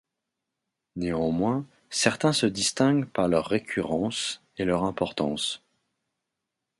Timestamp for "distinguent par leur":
2.47-3.45